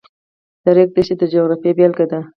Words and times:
د 0.63 0.65
ریګ 0.75 0.89
دښتې 0.95 1.15
د 1.19 1.23
جغرافیې 1.33 1.71
بېلګه 1.77 2.05
ده. 2.11 2.19